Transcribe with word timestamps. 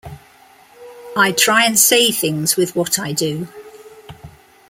I 1.15 1.31
try 1.31 1.63
and 1.63 1.77
say 1.77 2.09
things 2.11 2.55
with 2.57 2.75
what 2.75 2.97
I 2.97 3.11
do. 3.13 3.47